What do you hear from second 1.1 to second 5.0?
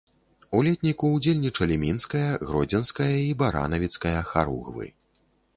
ўдзельнічалі мінская, гродзенская і баранавіцкая харугвы.